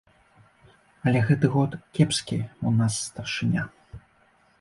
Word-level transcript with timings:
Але 1.09 1.19
гэты 1.27 1.51
год 1.55 1.75
кепскі 1.97 2.37
ў 2.39 2.69
нас 2.79 2.97
старшыня. 3.09 3.67